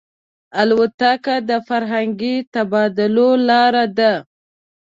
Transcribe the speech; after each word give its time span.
الوتکه 0.61 1.35
د 1.49 1.51
فرهنګي 1.67 2.35
تبادلو 2.53 3.29
لاره 3.47 3.85
ده. 3.97 4.13